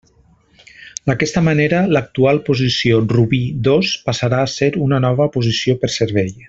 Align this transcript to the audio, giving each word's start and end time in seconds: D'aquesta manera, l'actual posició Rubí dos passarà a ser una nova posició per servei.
D'aquesta 1.09 1.43
manera, 1.49 1.81
l'actual 1.97 2.41
posició 2.49 2.99
Rubí 3.13 3.43
dos 3.71 3.95
passarà 4.09 4.43
a 4.47 4.51
ser 4.59 4.75
una 4.89 5.03
nova 5.09 5.33
posició 5.39 5.81
per 5.85 5.97
servei. 6.03 6.39